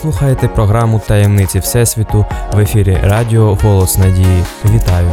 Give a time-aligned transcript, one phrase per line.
[0.00, 4.44] слухаєте програму Таємниці Всесвіту в ефірі Радіо Голос Надії.
[4.64, 5.10] Вітаю!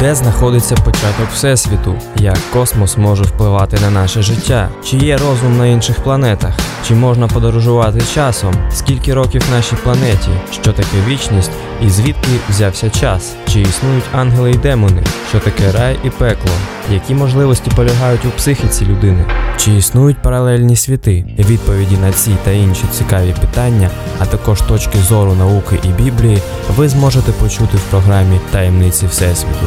[0.00, 1.94] Де знаходиться початок Всесвіту?
[2.16, 4.68] Як космос може впливати на наше життя?
[4.84, 6.69] Чи є розум на інших планетах?
[6.88, 8.54] Чи можна подорожувати часом?
[8.72, 10.28] Скільки років нашій планеті?
[10.52, 11.50] Що таке вічність?
[11.82, 13.34] І звідки взявся час?
[13.52, 15.02] Чи існують ангели й демони?
[15.28, 16.50] Що таке рай і пекло?
[16.92, 19.24] Які можливості полягають у психіці людини?
[19.56, 21.24] Чи існують паралельні світи?
[21.38, 26.38] Відповіді на ці та інші цікаві питання, а також точки зору науки і Біблії,
[26.76, 29.66] ви зможете почути в програмі Таємниці Всесвіту.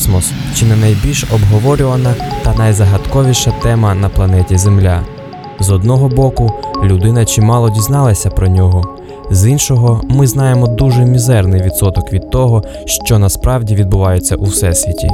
[0.00, 5.02] Космос чи не найбільш обговорювана та найзагадковіша тема на планеті Земля.
[5.60, 6.52] З одного боку,
[6.84, 8.96] людина чимало дізналася про нього,
[9.30, 15.08] з іншого, ми знаємо дуже мізерний відсоток від того, що насправді відбувається у всесвіті.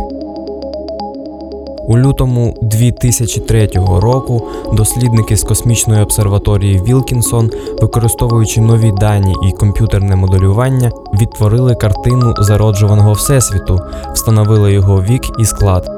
[1.88, 10.90] У лютому 2003 року дослідники з космічної обсерваторії Вілкінсон, використовуючи нові дані і комп'ютерне моделювання,
[11.20, 13.80] відтворили картину зароджуваного всесвіту,
[14.14, 15.88] встановили його вік і склад.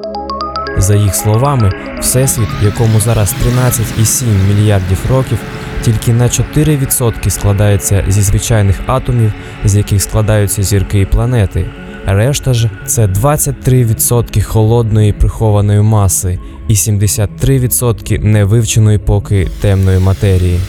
[0.79, 5.39] За їх словами, всесвіт, якому зараз 13,7 мільярдів років,
[5.83, 9.33] тільки на 4% складається зі звичайних атомів,
[9.65, 11.67] з яких складаються зірки і планети.
[12.11, 20.61] Решта ж це 23% холодної прихованої маси і 73% невивченої поки темної матерії.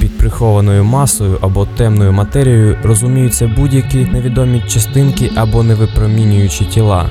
[0.00, 7.06] Під прихованою масою або темною матерією розуміються будь-які невідомі частинки або невипромінюючі тіла.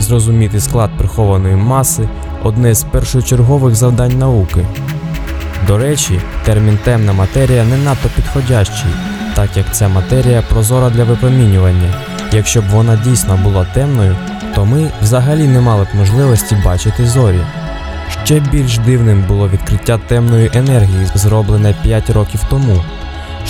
[0.00, 2.08] Зрозуміти склад прихованої маси
[2.42, 4.66] одне з першочергових завдань науки.
[5.66, 8.90] До речі, термін темна матерія не надто підходящий,
[9.34, 11.94] так як ця матерія прозора для випромінювання.
[12.32, 14.16] Якщо б вона дійсно була темною,
[14.54, 17.40] то ми взагалі не мали б можливості бачити зорі.
[18.24, 22.82] Ще більш дивним було відкриття темної енергії, зроблене 5 років тому.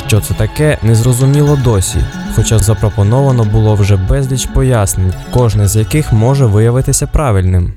[0.07, 1.99] Що це таке, незрозуміло досі,
[2.37, 7.73] хоча запропоновано було вже безліч пояснень, кожне з яких може виявитися правильним.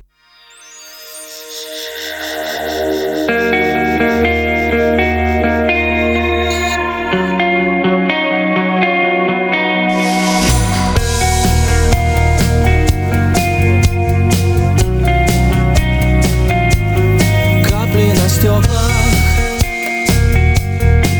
[18.35, 18.91] Стеклах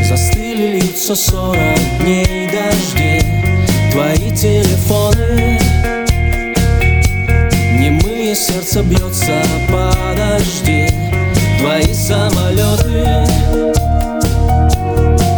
[0.03, 3.21] Застыли лица сорок дней дожди
[3.91, 5.59] Твои телефоны
[7.79, 10.87] Немые сердце бьется, подожди
[11.59, 13.25] Твои самолеты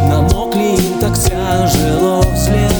[0.09, 2.76] Намокли им так тяжело взлетать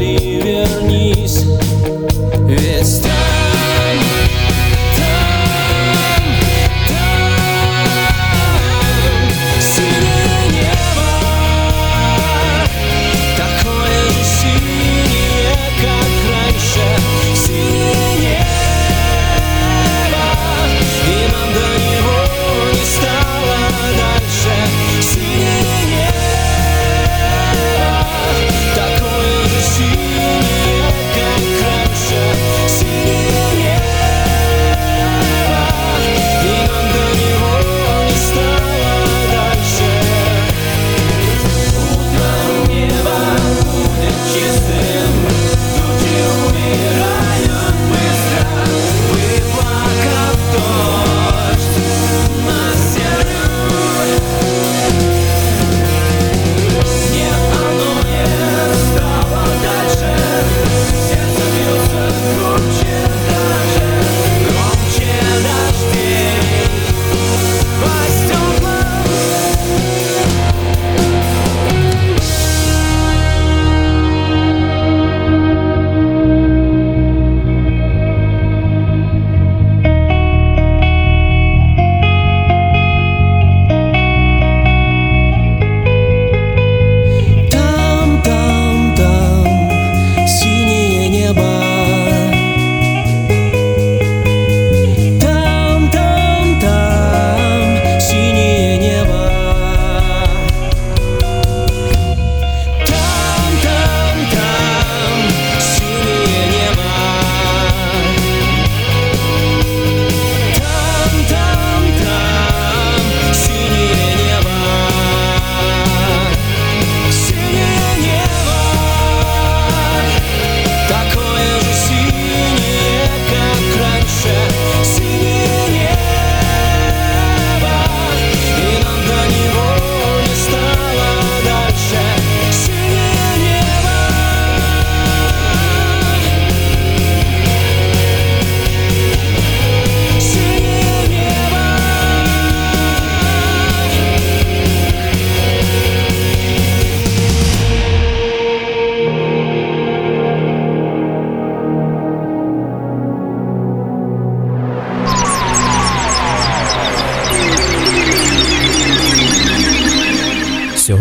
[0.00, 0.29] many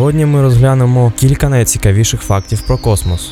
[0.09, 3.31] Сьогодні ми розглянемо кілька найцікавіших фактів про космос.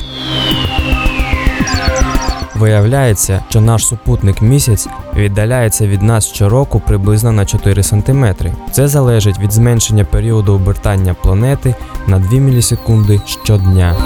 [2.54, 8.26] Виявляється, що наш супутник місяць віддаляється від нас щороку приблизно на 4 см.
[8.72, 11.74] Це залежить від зменшення періоду обертання планети
[12.06, 13.96] на 2 мілісекунди щодня.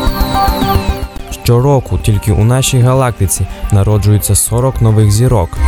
[1.31, 5.59] Щороку тільки у нашій галактиці народжується 40 нових зірок.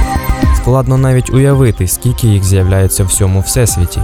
[0.57, 4.01] Складно навіть уявити, скільки їх з'являється в всьому всесвіті.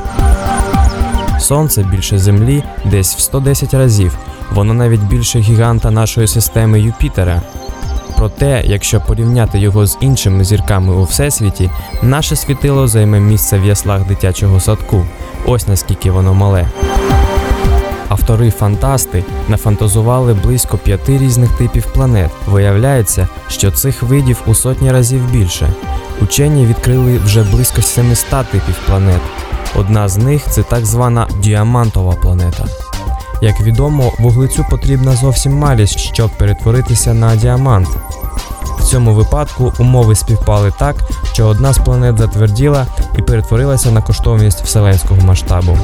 [1.41, 4.19] Сонце більше Землі десь в 110 разів.
[4.53, 7.43] Воно навіть більше гіганта нашої системи Юпітера.
[8.17, 11.71] Проте, якщо порівняти його з іншими зірками у всесвіті,
[12.03, 15.07] наше світило займе місце в яслах дитячого садку.
[15.47, 16.69] Ось наскільки воно мале.
[18.09, 22.31] Автори-фантасти нафантазували близько п'яти різних типів планет.
[22.47, 25.73] Виявляється, що цих видів у сотні разів більше.
[26.23, 29.21] Учені відкрили вже близько 700 типів планет.
[29.77, 32.65] Одна з них це так звана діамантова планета.
[33.43, 37.89] Як відомо, вуглецю потрібна зовсім малість, щоб перетворитися на діамант.
[38.79, 40.97] В цьому випадку умови співпали так,
[41.33, 42.87] що одна з планет затверділа
[43.19, 45.79] і перетворилася на коштовність вселенського масштабу.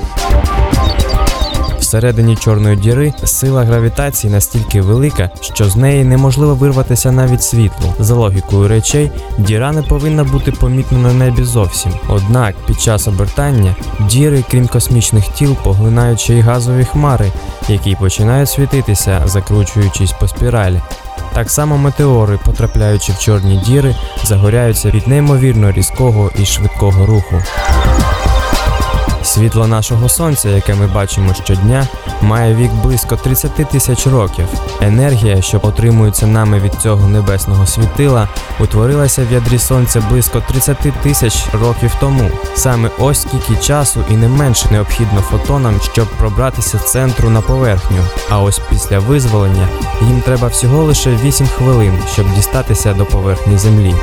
[1.87, 7.95] Всередині чорної діри сила гравітації настільки велика, що з неї неможливо вирватися навіть світло.
[7.99, 11.93] За логікою речей, діра не повинна бути помітна на небі зовсім.
[12.09, 13.75] Однак під час обертання
[14.11, 17.33] діри, крім космічних тіл, поглинають ще й газові хмари,
[17.69, 20.81] які починають світитися, закручуючись по спіралі.
[21.35, 27.43] Так само метеори, потрапляючи в чорні діри, загоряються від неймовірно різкого і швидкого руху.
[29.23, 31.87] Світло нашого сонця, яке ми бачимо щодня,
[32.23, 34.47] має вік близько 30 тисяч років.
[34.81, 38.29] Енергія, що отримується нами від цього небесного світила,
[38.61, 42.31] утворилася в ядрі сонця близько 30 тисяч років тому.
[42.55, 47.99] Саме ось скільки часу і не менше необхідно фотонам, щоб пробратися центру на поверхню.
[48.31, 49.69] А ось після визволення
[50.01, 53.95] їм треба всього лише 8 хвилин, щоб дістатися до поверхні Землі.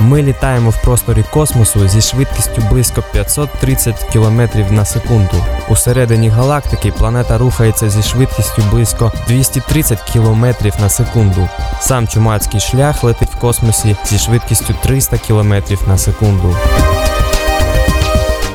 [0.00, 5.44] Ми літаємо в просторі космосу зі швидкістю близько 530 км на секунду.
[5.68, 10.46] Усередині галактики планета рухається зі швидкістю близько 230 км
[10.80, 11.48] на секунду.
[11.80, 15.54] Сам чумацький шлях летить в космосі зі швидкістю 300 км
[15.86, 16.56] на секунду.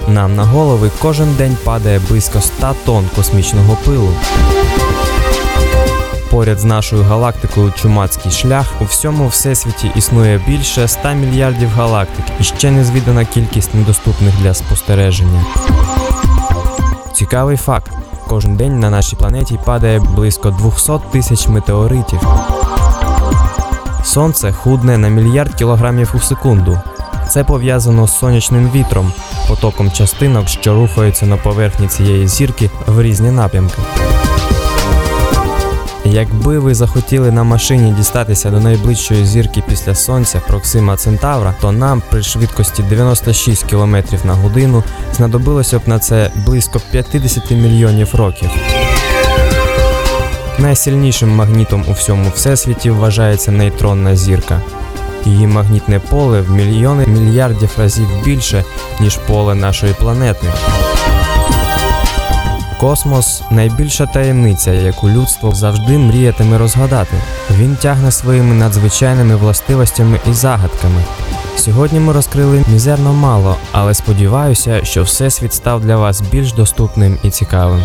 [0.08, 4.14] Нам на голови кожен день падає близько 100 тонн космічного пилу.
[6.30, 12.44] Поряд з нашою галактикою Чумацький шлях у всьому всесвіті існує більше 100 мільярдів галактик і
[12.44, 15.46] ще незвідана кількість недоступних для спостереження.
[17.14, 17.92] Цікавий факт:
[18.28, 22.20] кожен день на нашій планеті падає близько 200 тисяч метеоритів.
[24.04, 26.82] Сонце худне на мільярд кілограмів у секунду.
[27.30, 29.14] Це пов'язано з сонячним вітром,
[29.48, 33.82] потоком частинок, що рухаються на поверхні цієї зірки в різні напрямки.
[36.12, 42.02] Якби ви захотіли на машині дістатися до найближчої зірки після сонця Проксима Центавра, то нам
[42.10, 44.84] при швидкості 96 км на годину
[45.14, 48.50] знадобилося б на це близько 50 мільйонів років.
[50.60, 54.62] Найсильнішим магнітом у всьому всесвіті вважається нейтронна зірка.
[55.26, 58.64] Її магнітне поле в мільйони мільярдів разів більше,
[59.00, 60.48] ніж поле нашої планети.
[62.80, 67.18] Космос найбільша таємниця, яку людство завжди мріятиме розгадати.
[67.52, 71.04] Він тягне своїми надзвичайними властивостями і загадками.
[71.56, 77.30] Сьогодні ми розкрили мізерно мало, але сподіваюся, що всесвіт став для вас більш доступним і
[77.30, 77.84] цікавим.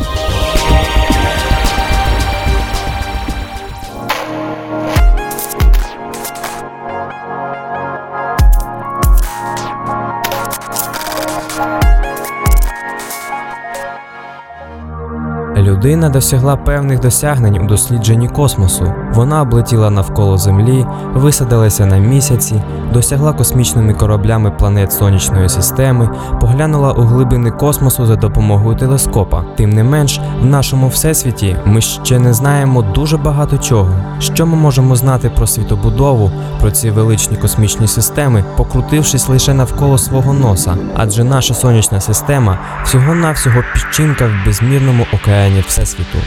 [15.83, 18.95] Людина досягла певних досягнень у дослідженні космосу.
[19.13, 22.63] Вона облетіла навколо Землі, висадилася на місяці,
[22.93, 26.11] досягла космічними кораблями планет сонячної системи,
[26.41, 29.45] поглянула у глибини космосу за допомогою телескопа.
[29.57, 33.91] Тим не менш, в нашому всесвіті ми ще не знаємо дуже багато чого.
[34.19, 40.33] Що ми можемо знати про світобудову, про ці величні космічні системи, покрутившись лише навколо свого
[40.33, 46.19] носа, адже наша сонячна система всього-навсього піщинка в безмірному океані Всесвіту.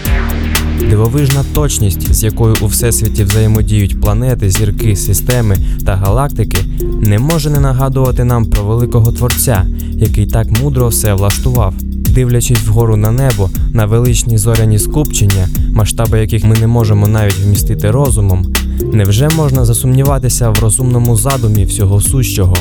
[0.89, 6.57] Дивовижна точність, з якою у всесвіті взаємодіють планети, зірки, системи та галактики,
[7.01, 11.73] не може не нагадувати нам про великого творця, який так мудро все влаштував.
[11.89, 17.91] Дивлячись вгору на небо, на величні зоряні скупчення, масштаби яких ми не можемо навіть вмістити
[17.91, 18.53] розумом,
[18.93, 22.57] невже можна засумніватися в розумному задумі всього сущого?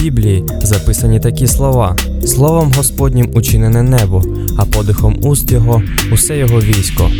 [0.00, 4.24] Біблії записані такі слова: Словом Господнім учинене небо,
[4.56, 7.10] а подихом уст його усе його військо.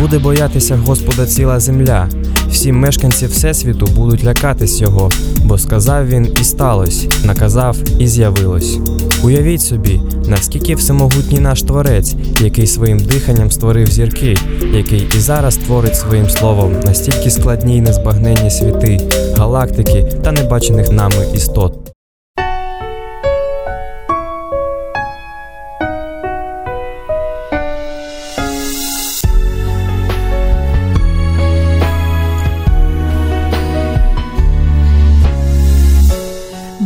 [0.00, 2.08] Буде боятися Господа ціла земля.
[2.50, 5.10] Всі мешканці Всесвіту будуть лякатись його,
[5.44, 8.78] бо сказав він і сталося, наказав і з'явилось.
[9.24, 14.36] Уявіть собі, наскільки всемогутній наш творець, який своїм диханням створив зірки,
[14.74, 19.00] який і зараз творить своїм словом настільки складні й незбагненні світи,
[19.36, 21.95] галактики та небачених нами істот.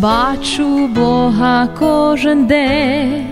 [0.01, 3.27] Бачу Бога кожен день,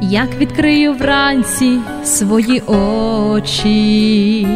[0.00, 4.46] як відкрию вранці свої очі,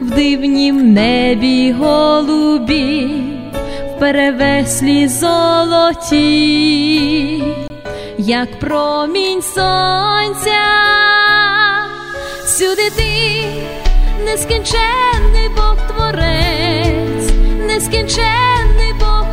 [0.00, 3.10] в дивнім небі голубі,
[3.96, 6.14] в перевеслі золоті,
[8.18, 10.62] як промінь сонця,
[12.46, 13.44] сюди ти
[14.24, 15.89] нескінченний Бог
[16.20, 17.32] творець,
[17.66, 19.26] нескінченний Бог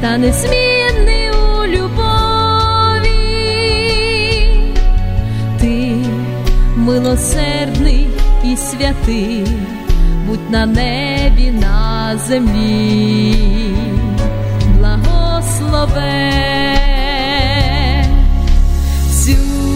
[0.00, 3.10] та незмінний у любові.
[5.60, 5.96] Ти
[6.76, 8.08] милосердний
[8.44, 9.46] і святий,
[10.26, 13.36] будь на небі, на землі,
[14.78, 16.00] благословен.
[19.08, 19.69] Всюди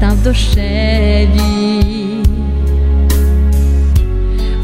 [0.00, 1.82] та в дощеві,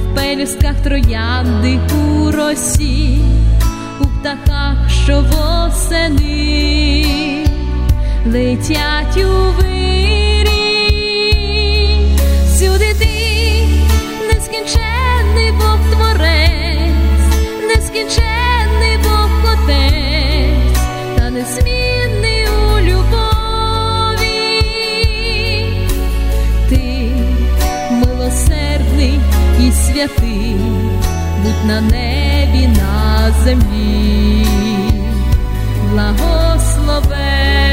[0.03, 3.19] в пелюстках троянди у росі,
[4.01, 7.07] у птахах, що восени
[8.27, 10.51] летять у вирі,
[12.59, 13.07] сюди ти
[14.35, 17.37] нескінченний Бог творець,
[17.77, 18.32] нескінченний
[29.73, 30.57] святий,
[31.43, 34.47] будь на небі, на землі,
[35.91, 37.72] благословен.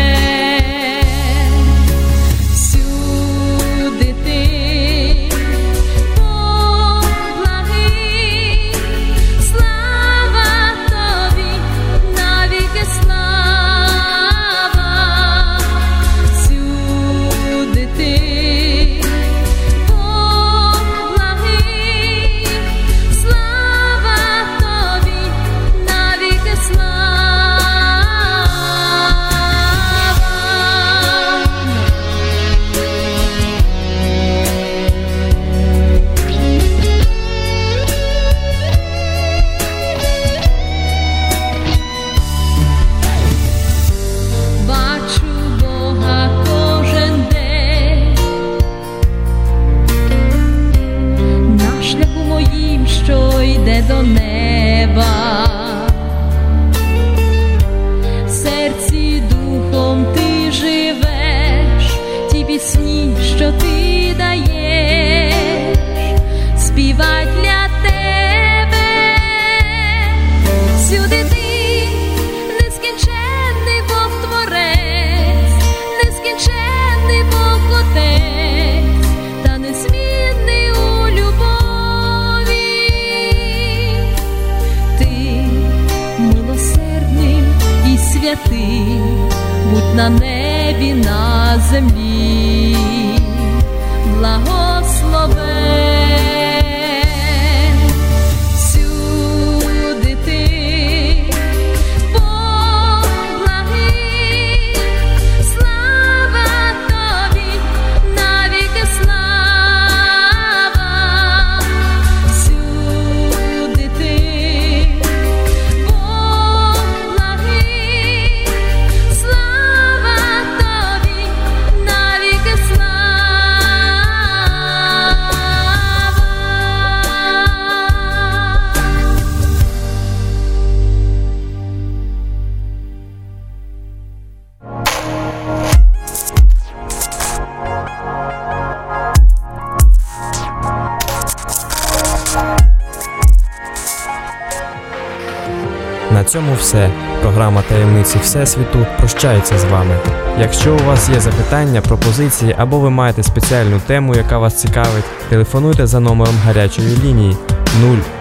[146.30, 146.90] Цьому все.
[147.22, 149.96] Програма таємниці Всесвіту прощається з вами.
[150.40, 155.88] Якщо у вас є запитання, пропозиції або ви маєте спеціальну тему, яка вас цікавить, телефонуйте
[155.88, 157.38] за номером гарячої лінії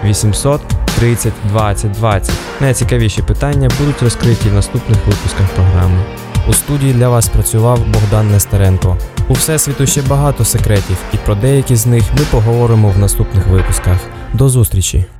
[0.03, 0.61] 0800
[0.99, 2.35] 30 20 20.
[2.59, 5.99] Найцікавіші питання будуть розкриті в наступних випусках програми.
[6.49, 8.97] У студії для вас працював Богдан Нестеренко.
[9.27, 13.97] У всесвіту ще багато секретів, і про деякі з них ми поговоримо в наступних випусках.
[14.33, 15.18] До зустрічі!